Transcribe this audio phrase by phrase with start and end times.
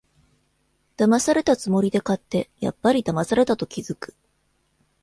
[0.97, 4.15] だまされたつもりで買って、やっぱりだまされたと気づく